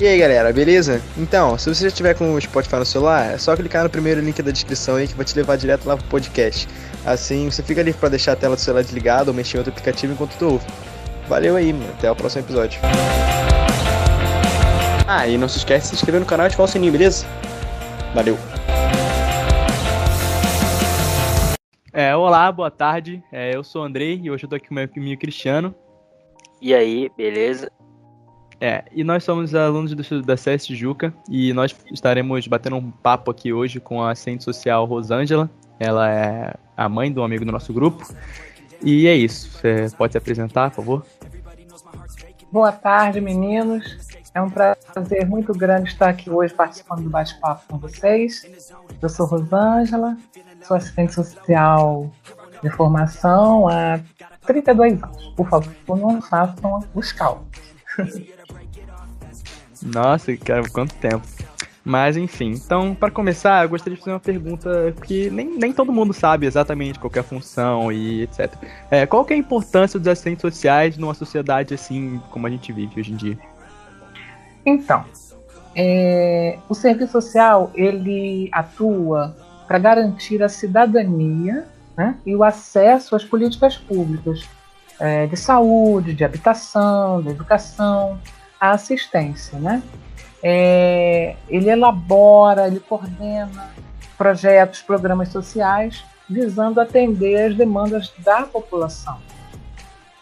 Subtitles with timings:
[0.00, 1.02] E aí galera, beleza?
[1.16, 4.20] Então, se você já tiver com o Spotify no celular, é só clicar no primeiro
[4.20, 6.68] link da descrição aí que vai te levar direto lá pro podcast.
[7.04, 9.72] Assim, você fica livre para deixar a tela do celular desligada ou mexer em outro
[9.72, 10.66] aplicativo enquanto tu ouve.
[11.26, 11.90] Valeu aí, mano.
[11.98, 12.80] Até o próximo episódio.
[15.04, 17.26] Ah, e não se esquece de se inscrever no canal e ativar o sininho, beleza?
[18.14, 18.38] Valeu.
[21.92, 23.20] É, olá, boa tarde.
[23.32, 25.74] É, eu sou o Andrei e hoje eu tô aqui com o meu amigo Cristiano.
[26.62, 27.68] E aí, beleza?
[28.60, 33.30] É, e nós somos alunos do, da CS Juca e nós estaremos batendo um papo
[33.30, 35.48] aqui hoje com a assistente social Rosângela.
[35.78, 38.04] Ela é a mãe do amigo do nosso grupo.
[38.82, 39.50] E é isso.
[39.50, 41.06] Você pode se apresentar, por favor?
[42.50, 43.96] Boa tarde, meninos.
[44.34, 48.42] É um prazer muito grande estar aqui hoje participando do bate-papo com vocês.
[49.00, 50.16] Eu sou Rosângela,
[50.62, 52.10] sou assistente social
[52.62, 54.00] de formação há
[54.46, 55.28] 32 anos.
[55.36, 57.48] Por favor, não façam os cálculos.
[59.82, 61.26] Nossa, cara, quanto tempo.
[61.84, 65.90] Mas enfim, então para começar, eu gostaria de fazer uma pergunta que nem, nem todo
[65.90, 68.52] mundo sabe exatamente qual é a função e etc.
[68.90, 72.72] É, qual que é a importância dos assistentes sociais numa sociedade assim como a gente
[72.74, 73.38] vive hoje em dia?
[74.66, 75.02] Então,
[75.74, 79.34] é, o serviço social ele atua
[79.66, 84.46] para garantir a cidadania né, e o acesso às políticas públicas
[85.00, 88.18] é, de saúde, de habitação, de educação,
[88.60, 89.82] a assistência, né?
[90.42, 93.72] É, ele elabora, ele coordena
[94.16, 99.18] projetos, programas sociais visando atender as demandas da população.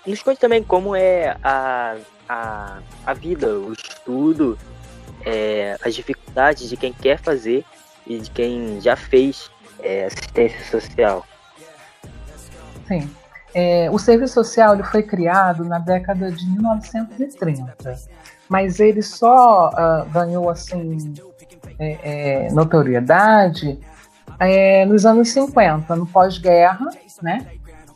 [0.07, 1.97] Nos conte também como é a,
[2.29, 4.57] a, a vida, o estudo,
[5.25, 7.65] é, as dificuldades de quem quer fazer
[8.07, 11.27] e de quem já fez é, assistência social.
[12.87, 13.11] Sim.
[13.59, 17.75] É, o serviço social ele foi criado na década de 1930
[18.51, 21.15] mas ele só uh, ganhou assim
[21.79, 23.81] é, é, notoriedade
[24.39, 26.87] é, nos anos 50, no pós-guerra,
[27.23, 27.47] né?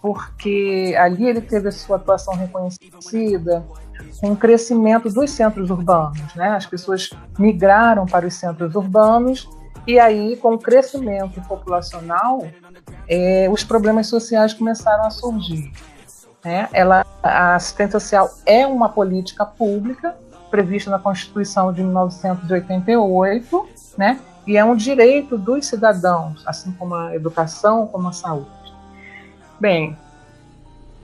[0.01, 3.63] Porque ali ele teve a sua atuação reconhecida
[4.19, 6.49] com o crescimento dos centros urbanos, né?
[6.49, 9.47] As pessoas migraram para os centros urbanos
[9.87, 12.47] e aí, com o crescimento populacional,
[13.09, 15.73] é, os problemas sociais começaram a surgir.
[16.45, 16.69] Né?
[16.73, 20.17] Ela, a assistência social é uma política pública
[20.51, 24.21] previsto na Constituição de 1988, né?
[24.47, 28.51] E é um direito dos cidadãos, assim como a educação, como a saúde.
[29.61, 29.97] Bem,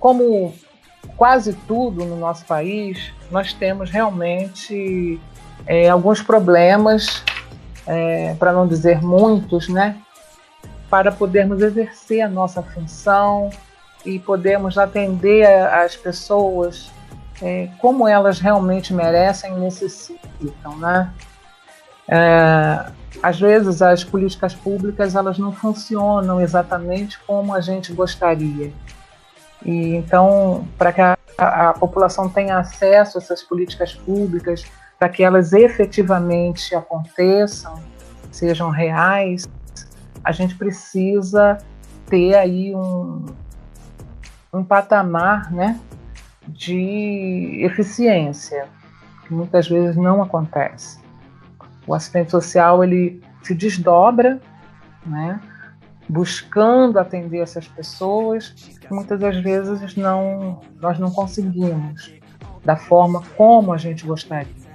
[0.00, 0.52] como
[1.16, 5.20] quase tudo no nosso país, nós temos realmente
[5.66, 7.22] é, alguns problemas,
[7.86, 9.96] é, para não dizer muitos, né?
[10.90, 13.50] Para podermos exercer a nossa função
[14.04, 16.90] e podermos atender as pessoas
[17.42, 21.12] é, como elas realmente merecem e necessitam, né?
[22.08, 22.86] É,
[23.22, 28.72] às vezes as políticas públicas elas não funcionam exatamente como a gente gostaria.
[29.64, 34.64] E então, para que a, a, população tenha acesso a essas políticas públicas,
[34.98, 37.74] para que elas efetivamente aconteçam,
[38.30, 39.48] sejam reais,
[40.24, 41.58] a gente precisa
[42.06, 43.26] ter aí um,
[44.52, 45.78] um patamar, né,
[46.48, 48.66] de eficiência,
[49.26, 50.98] que muitas vezes não acontece.
[51.86, 54.40] O assistente social ele se desdobra,
[55.04, 55.40] né,
[56.08, 62.14] buscando atender essas pessoas, que muitas das vezes não nós não conseguimos
[62.64, 64.65] da forma como a gente gostaria.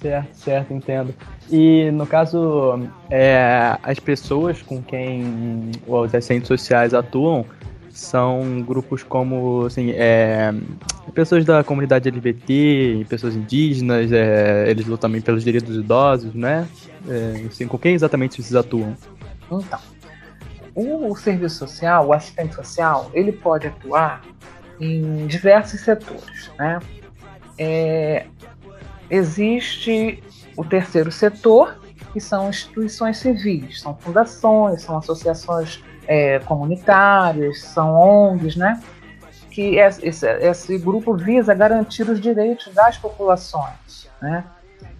[0.00, 1.14] Certo, certo, entendo.
[1.50, 2.80] E no caso,
[3.10, 7.46] é, as pessoas com quem os assistentes sociais atuam,
[7.90, 10.52] são grupos como assim, é,
[11.14, 16.68] pessoas da comunidade LGBT, pessoas indígenas, é, eles lutam também pelos direitos dos idosos, né?
[17.08, 18.94] É, assim, com quem exatamente vocês atuam?
[19.50, 19.80] Então,
[20.74, 24.20] o, o serviço social, o assistente social, ele pode atuar
[24.78, 26.80] em diversos setores, né?
[27.58, 28.26] É,
[29.10, 30.22] existe
[30.56, 31.78] o terceiro setor,
[32.12, 38.82] que são instituições civis, são fundações, são associações é, comunitárias, são ONGs, né?
[39.50, 44.44] Que esse, esse grupo visa garantir os direitos das populações, né?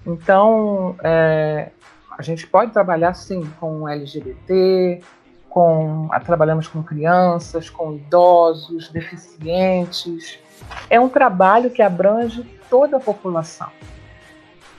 [0.06, 1.70] Então, é,
[2.16, 5.02] a gente pode trabalhar sim com LGBT,
[5.48, 10.38] com, trabalhamos com crianças, com idosos, deficientes.
[10.88, 13.68] É um trabalho que abrange toda a população.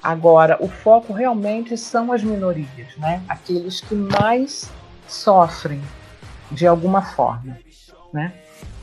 [0.08, 3.22] Agora, o foco realmente são as minorias, né?
[3.28, 4.72] aqueles que mais
[5.06, 5.82] sofrem
[6.50, 7.58] de alguma forma.
[8.14, 8.32] Né?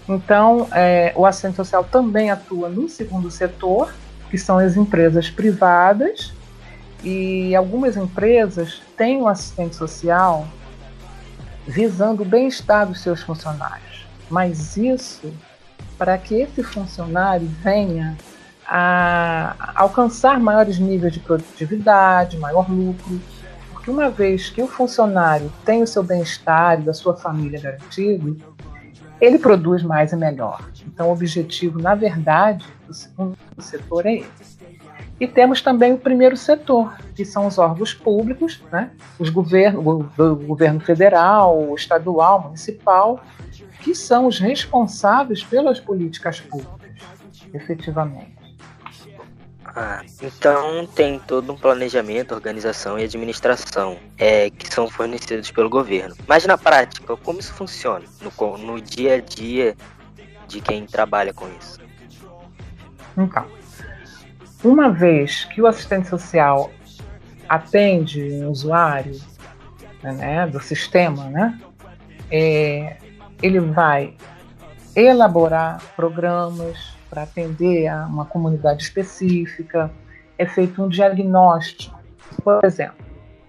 [0.06, 3.90] Então, é, o assistente social também atua no segundo setor,
[4.30, 6.34] que são as empresas privadas,
[7.02, 10.46] e algumas empresas têm o um assistente social
[11.66, 14.04] visando o bem-estar dos seus funcionários.
[14.28, 15.32] Mas isso
[15.96, 18.14] para que esse funcionário venha
[18.66, 23.20] a alcançar maiores níveis de produtividade, maior lucro,
[23.72, 28.36] porque uma vez que o funcionário tem o seu bem-estar e da sua família garantido,
[29.20, 30.68] ele produz mais e melhor.
[30.86, 34.54] Então, o objetivo, na verdade, do segundo setor é esse.
[35.20, 38.90] E temos também o primeiro setor, que são os órgãos públicos, né?
[39.18, 39.86] os governos,
[40.18, 43.20] o governo federal, estadual, municipal,
[43.80, 47.06] que são os responsáveis pelas políticas públicas,
[47.52, 48.43] efetivamente.
[49.76, 56.14] Ah, então tem todo um planejamento, organização e administração é, que são fornecidos pelo governo.
[56.28, 59.76] Mas na prática, como isso funciona no, no dia a dia
[60.46, 61.80] de quem trabalha com isso?
[63.18, 63.46] Então,
[64.62, 66.70] uma vez que o assistente social
[67.48, 69.20] atende um usuário
[70.02, 71.58] né, do sistema, né,
[72.30, 72.96] é,
[73.42, 74.16] ele vai
[74.94, 79.88] elaborar programas para atender a uma comunidade específica,
[80.36, 81.96] é feito um diagnóstico.
[82.42, 82.96] Por exemplo,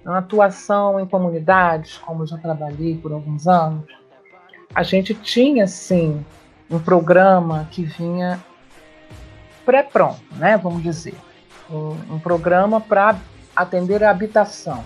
[0.04, 3.84] na atuação em comunidades, como já trabalhei por alguns anos,
[4.74, 6.24] a gente tinha sim
[6.70, 8.40] um programa que vinha
[9.66, 11.16] pré-pronto, né, vamos dizer,
[11.68, 13.16] um, um programa para
[13.56, 14.84] atender a habitação.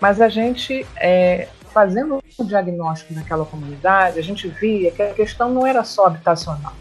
[0.00, 5.50] Mas a gente é, fazendo o diagnóstico naquela comunidade, a gente via que a questão
[5.50, 6.72] não era só habitacional.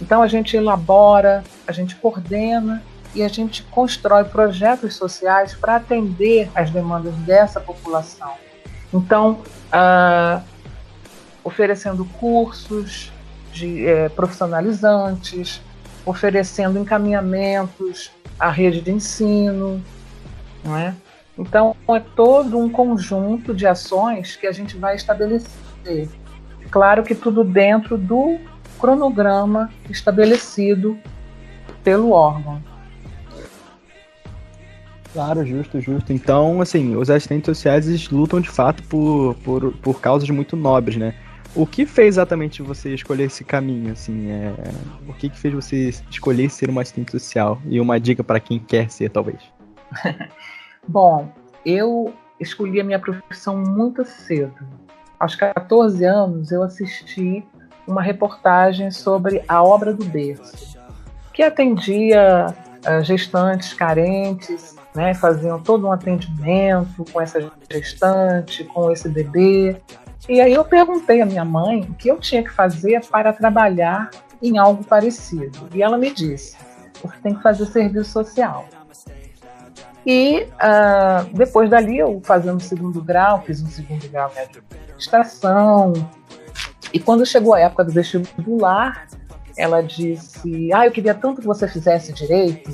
[0.00, 2.82] Então a gente elabora, a gente coordena
[3.14, 8.32] e a gente constrói projetos sociais para atender as demandas dessa população.
[8.92, 9.42] Então,
[9.72, 10.42] uh,
[11.44, 13.12] oferecendo cursos
[13.52, 15.60] de, eh, profissionalizantes,
[16.06, 19.82] oferecendo encaminhamentos à rede de ensino,
[20.64, 20.94] não é?
[21.36, 26.08] Então, é todo um conjunto de ações que a gente vai estabelecer.
[26.70, 28.38] Claro que tudo dentro do
[28.80, 30.98] cronograma estabelecido
[31.84, 32.62] pelo órgão.
[35.12, 36.12] Claro, justo, justo.
[36.12, 40.96] Então, assim, os assistentes sociais eles lutam de fato por, por, por causas muito nobres,
[40.96, 41.14] né?
[41.54, 44.30] O que fez exatamente você escolher esse caminho, assim?
[44.30, 44.54] É...
[45.08, 47.60] O que, que fez você escolher ser uma assistente social?
[47.66, 49.40] E uma dica para quem quer ser, talvez.
[50.86, 51.32] Bom,
[51.66, 54.54] eu escolhi a minha profissão muito cedo.
[55.18, 57.44] Aos 14 anos, eu assisti
[57.86, 60.78] uma reportagem sobre a obra do berço,
[61.32, 62.54] que atendia
[62.86, 69.80] uh, gestantes carentes, né, faziam todo um atendimento com essa gestante, com esse bebê.
[70.28, 74.10] E aí eu perguntei à minha mãe o que eu tinha que fazer para trabalhar
[74.42, 75.68] em algo parecido.
[75.72, 76.56] E ela me disse:
[77.02, 78.66] você tem que fazer serviço social.
[80.04, 85.92] E uh, depois dali, eu fazendo o segundo grau, fiz um segundo grau de administração.
[86.92, 89.06] E quando chegou a época do vestibular,
[89.56, 92.70] ela disse: Ah, eu queria tanto que você fizesse direito.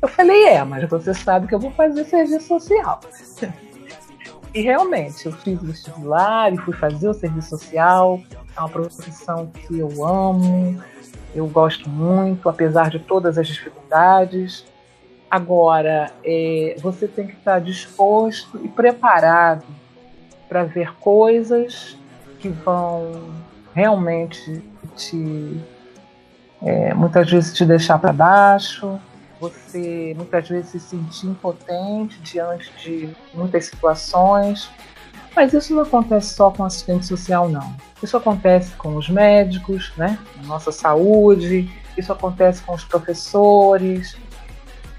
[0.00, 3.00] Eu falei: É, mas você sabe que eu vou fazer serviço social.
[4.52, 8.20] e realmente, eu fiz o vestibular e fui fazer o serviço social.
[8.56, 10.82] É uma profissão que eu amo,
[11.34, 14.64] eu gosto muito, apesar de todas as dificuldades.
[15.30, 19.64] Agora, é, você tem que estar disposto e preparado
[20.48, 21.98] para ver coisas
[22.38, 23.34] que vão
[23.76, 24.64] realmente
[24.96, 25.60] te
[26.62, 28.98] é, muitas vezes te deixar para baixo,
[29.38, 34.70] você muitas vezes se sentir impotente diante de muitas situações.
[35.36, 37.76] Mas isso não acontece só com assistente social, não.
[38.02, 40.18] Isso acontece com os médicos, né?
[40.46, 44.16] Nossa saúde, isso acontece com os professores,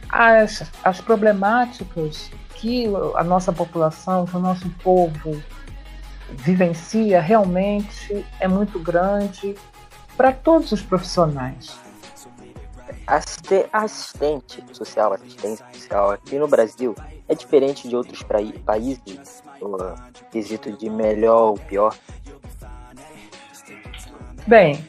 [0.07, 5.41] as, as problemáticas que a nossa população, que o nosso povo
[6.29, 9.55] vivencia realmente é muito grande
[10.15, 11.77] para todos os profissionais.
[13.71, 16.93] Assistente social, assistência social aqui no Brasil
[17.27, 18.21] é diferente de outros
[18.65, 19.95] países, no
[20.29, 21.95] quesito de melhor ou pior?
[24.45, 24.85] Bem,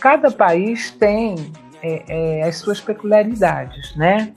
[0.00, 2.04] cada país tem é,
[2.40, 4.32] é, as suas peculiaridades, né?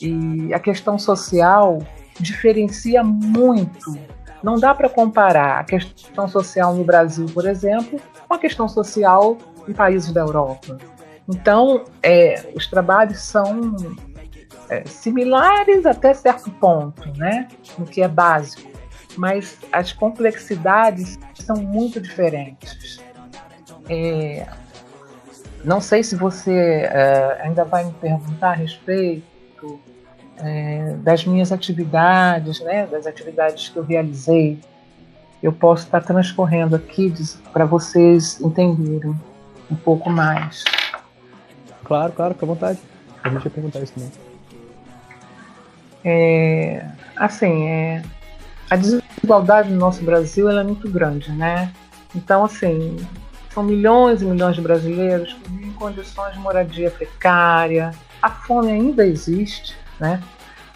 [0.00, 1.78] E a questão social
[2.18, 3.98] diferencia muito.
[4.42, 9.38] Não dá para comparar a questão social no Brasil, por exemplo, com a questão social
[9.68, 10.78] em países da Europa.
[11.28, 13.76] Então, é, os trabalhos são
[14.68, 17.46] é, similares até certo ponto, né?
[17.78, 18.70] No que é básico,
[19.16, 23.00] mas as complexidades são muito diferentes.
[23.88, 24.46] É,
[25.64, 29.80] não sei se você uh, ainda vai me perguntar a respeito
[30.38, 34.58] é, das minhas atividades, né, das atividades que eu realizei.
[35.42, 37.12] Eu posso estar transcorrendo aqui
[37.52, 39.14] para vocês entenderem
[39.70, 40.64] um pouco mais.
[41.84, 42.78] Claro, claro, fica à vontade.
[43.24, 44.12] A gente vai perguntar isso também.
[46.04, 46.84] É,
[47.16, 48.02] assim, é,
[48.70, 51.72] a desigualdade no nosso Brasil é muito grande, né?
[52.14, 52.96] Então, assim,
[53.52, 57.90] são milhões e milhões de brasileiros que vivem em condições de moradia precária.
[58.20, 60.20] A fome ainda existe, né?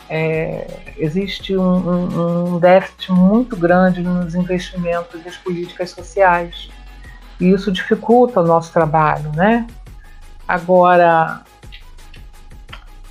[0.08, 6.70] É, existe um, um, um, déficit muito grande nos investimentos das políticas sociais.
[7.40, 9.66] E isso dificulta o nosso trabalho, né?
[10.46, 11.42] Agora,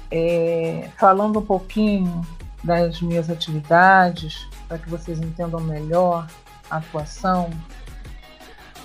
[0.09, 2.25] é, falando um pouquinho
[2.63, 6.25] das minhas atividades, para que vocês entendam melhor
[6.69, 7.49] a atuação,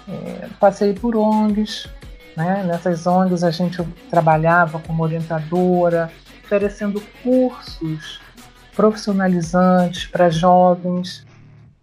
[0.08, 1.88] é, passei por ONGs,
[2.36, 2.64] né?
[2.64, 6.10] nessas ONGs a gente trabalhava como orientadora,
[6.50, 8.20] oferecendo cursos
[8.74, 11.24] profissionalizantes para jovens,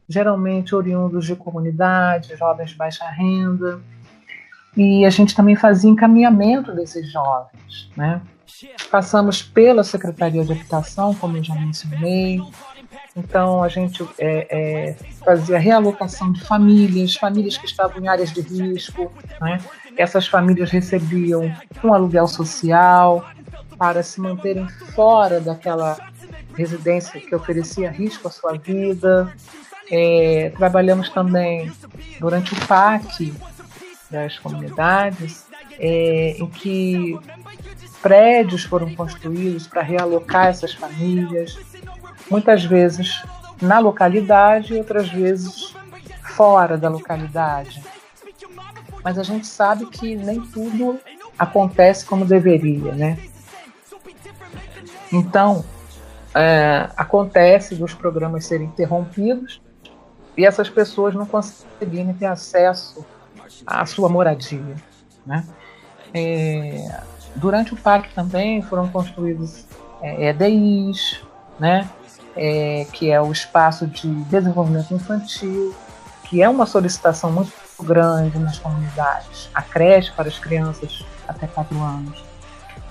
[0.10, 3.80] geralmente oriundos de comunidades, jovens de baixa renda.
[4.76, 7.90] E a gente também fazia encaminhamento desses jovens.
[7.96, 8.22] Né?
[8.92, 12.42] Passamos pela Secretaria de Habitação, como eu já mencionei,
[13.16, 18.42] então a gente é, é, fazia realocação de famílias, famílias que estavam em áreas de
[18.42, 19.12] risco.
[19.42, 19.60] Né?
[19.96, 21.52] Essas famílias recebiam
[21.84, 23.26] um aluguel social
[23.78, 25.98] para se manterem fora daquela
[26.56, 29.34] residência que oferecia risco à sua vida.
[29.90, 31.72] É, trabalhamos também
[32.20, 33.34] durante o PAC
[34.10, 35.46] das comunidades,
[35.80, 37.18] é, em que
[38.02, 41.58] prédios foram construídos para realocar essas famílias
[42.30, 43.22] muitas vezes
[43.62, 45.74] na localidade outras vezes
[46.36, 47.82] fora da localidade.
[49.04, 51.00] Mas a gente sabe que nem tudo
[51.38, 53.18] acontece como deveria, né?
[55.12, 55.64] Então,
[56.36, 59.62] é, acontece dos programas serem interrompidos
[60.36, 63.06] e essas pessoas não conseguirem ter acesso
[63.66, 64.76] à sua moradia,
[65.26, 65.46] né?
[66.14, 67.02] É,
[67.36, 69.66] durante o parque também foram construídos
[70.02, 71.22] é, EDIs,
[71.60, 71.90] né?
[72.38, 75.76] é, que é o espaço de desenvolvimento infantil,
[76.24, 81.82] que é uma solicitação muito grande nas comunidades, a creche para as crianças até 4
[81.82, 82.24] anos,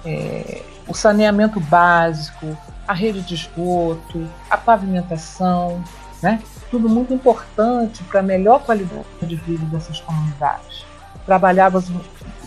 [0.05, 5.83] é, o saneamento básico, a rede de esgoto, a pavimentação,
[6.23, 6.41] né?
[6.71, 10.85] tudo muito importante para a melhor qualidade de vida dessas comunidades.
[11.25, 11.91] Trabalhávamos,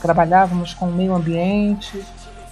[0.02, 2.04] trabalhávamos com o meio ambiente,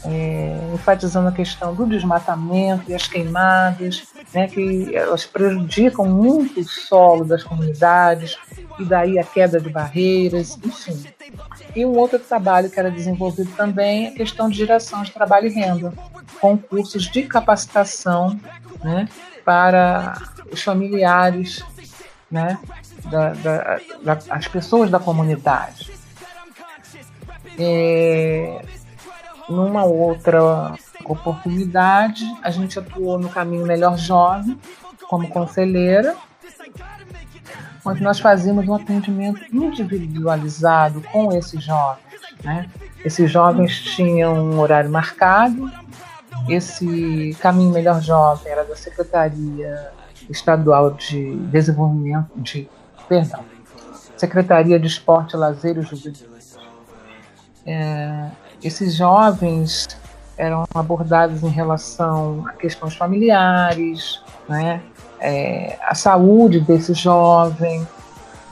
[0.05, 6.63] é, enfatizando a questão do desmatamento e as queimadas, né, que elas prejudicam muito o
[6.63, 8.37] solo das comunidades,
[8.79, 11.05] e daí a queda de barreiras, enfim.
[11.75, 15.47] E um outro trabalho que era desenvolvido também é a questão de geração de trabalho
[15.47, 15.93] e renda,
[16.39, 18.39] com cursos de capacitação
[18.83, 19.07] né,
[19.43, 20.17] para
[20.51, 21.63] os familiares,
[22.29, 22.59] né,
[23.05, 25.91] da, da, da, as pessoas da comunidade.
[27.59, 28.61] É,
[29.49, 34.59] numa outra oportunidade, a gente atuou no Caminho Melhor Jovem,
[35.09, 36.15] como conselheira,
[37.87, 42.03] onde nós fazíamos um atendimento individualizado com esses jovens.
[42.43, 42.69] Né?
[43.03, 45.71] Esses jovens tinham um horário marcado,
[46.49, 49.91] esse Caminho Melhor Jovem era da Secretaria
[50.29, 52.69] Estadual de Desenvolvimento, de,
[53.07, 53.43] perdão,
[54.15, 56.27] Secretaria de Esporte, Lazer e Juventude.
[57.65, 58.29] É,
[58.63, 59.87] esses jovens
[60.37, 64.81] eram abordados em relação a questões familiares, né?
[65.19, 67.87] É, a saúde desse jovem,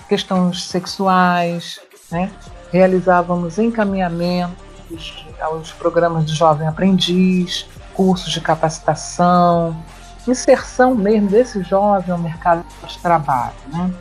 [0.10, 1.80] questões sexuais,
[2.12, 2.32] né?
[2.72, 9.76] realizávamos encaminhamentos aos programas de jovem aprendiz, cursos de capacitação,
[10.28, 13.56] inserção mesmo desse jovem ao mercado de trabalho.
[13.72, 13.94] Né?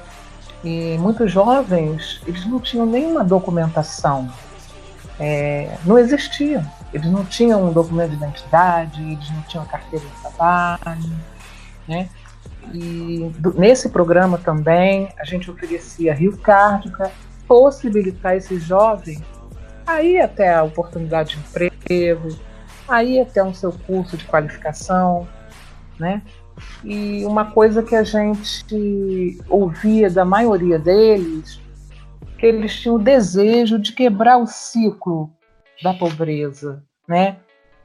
[0.65, 4.31] E muitos jovens, eles não tinham nenhuma documentação,
[5.21, 6.65] é, não existiam.
[6.93, 11.13] Eles não tinham um documento de identidade, eles não tinham carteira de trabalho,
[11.89, 12.09] né?
[12.73, 17.11] E nesse programa também a gente oferecia Rio Card para
[17.47, 19.23] possibilitar esse jovem
[19.87, 22.29] a ir até a oportunidade de emprego,
[22.89, 25.29] a ir até um seu curso de qualificação,
[25.99, 26.23] né?
[26.83, 31.61] E uma coisa que a gente ouvia da maioria deles,
[32.39, 35.31] que eles tinham o desejo de quebrar o ciclo
[35.83, 37.39] da pobreza, né?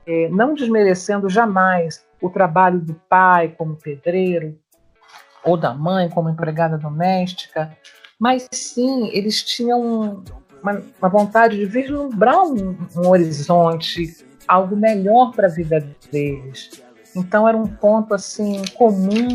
[0.05, 4.57] É, não desmerecendo jamais o trabalho do pai como pedreiro
[5.43, 7.75] ou da mãe como empregada doméstica,
[8.19, 10.23] mas sim eles tinham
[10.61, 14.17] uma, uma vontade de vislumbrar um, um horizonte,
[14.47, 16.81] algo melhor para a vida deles.
[17.15, 19.27] Então era um ponto assim comum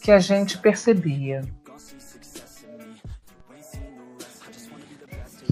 [0.00, 1.42] que a gente percebia.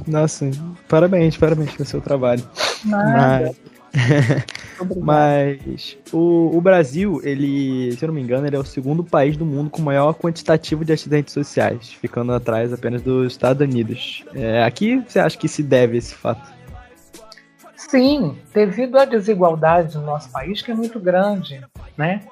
[0.07, 0.49] Nossa,
[0.89, 2.49] parabéns, parabéns pelo seu trabalho.
[2.85, 3.53] Nada.
[3.93, 4.45] Mas,
[5.01, 9.37] mas o, o, Brasil, ele, se eu não me engano, ele é o segundo país
[9.37, 14.25] do mundo com maior quantitativo de acidentes sociais, ficando atrás apenas dos Estados Unidos.
[14.35, 16.55] É, aqui você acha que se deve esse fato?
[17.77, 21.61] Sim, devido à desigualdade no nosso país, que é muito grande,
[21.97, 22.23] né?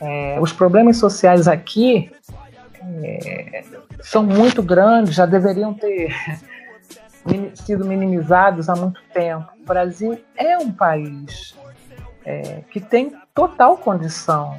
[0.00, 2.10] É, os problemas sociais aqui
[2.82, 3.62] é,
[4.00, 6.14] são muito grandes, já deveriam ter
[7.54, 9.46] sido minimizados há muito tempo.
[9.60, 11.54] O Brasil é um país
[12.24, 14.58] é, que tem total condição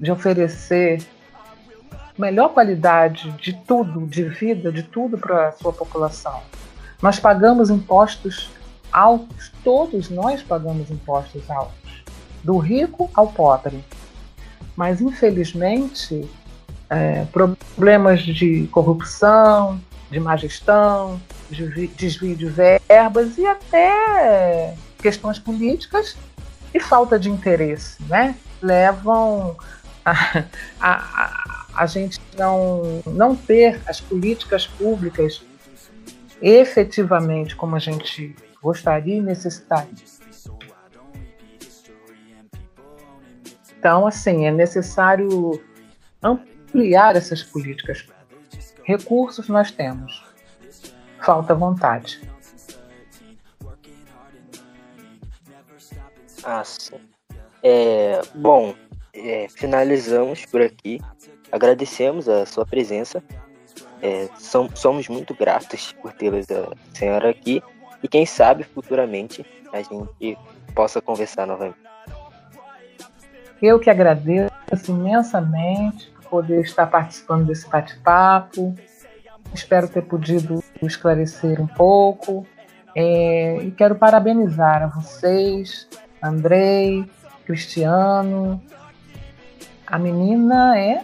[0.00, 1.02] de oferecer
[2.18, 6.40] melhor qualidade de tudo, de vida, de tudo para a sua população.
[7.02, 8.50] Nós pagamos impostos
[8.90, 12.04] altos, todos nós pagamos impostos altos,
[12.42, 13.84] do rico ao pobre.
[14.74, 16.28] Mas, infelizmente,
[16.88, 21.20] é, problemas de corrupção, de má gestão,
[21.50, 26.16] desvio de verbas e até questões políticas
[26.72, 28.36] e falta de interesse, né?
[28.62, 29.56] Levam
[30.04, 30.44] a,
[30.80, 35.42] a, a, gente não, não ter as políticas públicas
[36.40, 40.16] efetivamente como a gente gostaria e necessitaria.
[43.78, 45.62] Então, assim, é necessário
[46.22, 48.04] ampliar essas políticas
[48.86, 50.22] Recursos nós temos,
[51.26, 52.20] falta vontade.
[56.44, 57.00] Ah, sim.
[57.60, 58.72] É, bom,
[59.12, 61.00] é, finalizamos por aqui.
[61.50, 63.20] Agradecemos a sua presença.
[64.00, 67.60] É, som, somos muito gratos por tê-la a senhora aqui.
[68.00, 70.38] E quem sabe futuramente a gente
[70.76, 71.80] possa conversar novamente.
[73.60, 74.52] Eu que agradeço
[74.88, 78.76] imensamente por poder estar participando desse bate-papo.
[79.56, 82.46] Espero ter podido esclarecer um pouco.
[82.94, 85.88] É, e quero parabenizar a vocês,
[86.22, 87.08] Andrei,
[87.44, 88.62] Cristiano.
[89.86, 91.02] A menina é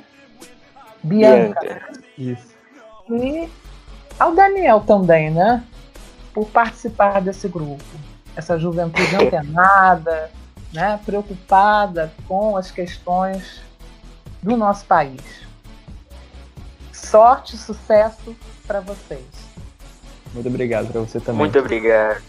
[1.02, 1.60] Bianca.
[1.60, 1.88] Bianca.
[2.16, 2.52] Isso.
[3.10, 3.48] E
[4.18, 5.64] ao Daniel também, né?
[6.32, 7.84] por participar desse grupo.
[8.34, 10.30] Essa juventude antenada,
[10.72, 13.62] né, preocupada com as questões
[14.42, 15.20] do nosso país.
[17.12, 18.35] Sorte e sucesso
[18.66, 19.27] para vocês.
[20.33, 21.40] Muito obrigado para você também.
[21.40, 22.22] Muito obrigado.